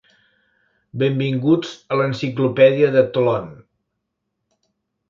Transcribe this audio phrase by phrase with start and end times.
[1.03, 3.49] Benvinguts a l'enciclopèdia de Tlön.